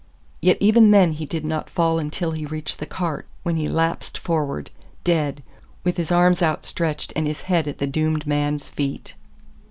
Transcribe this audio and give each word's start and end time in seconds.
Yet 0.41 0.57
even 0.59 0.89
then 0.89 1.11
he 1.11 1.27
did 1.27 1.45
not 1.45 1.69
fall 1.69 1.99
until 1.99 2.31
he 2.31 2.43
reached 2.47 2.79
the 2.79 2.87
cart, 2.87 3.27
when 3.43 3.55
he 3.57 3.69
lapsed 3.69 4.17
forward, 4.17 4.71
dead, 5.03 5.43
with 5.83 5.97
his 5.97 6.11
arms 6.11 6.41
outstretched 6.41 7.13
and 7.15 7.27
his 7.27 7.41
head 7.41 7.67
at 7.67 7.77
the 7.77 7.85
doomed 7.85 8.25
man's 8.25 8.71
feet. 8.71 9.13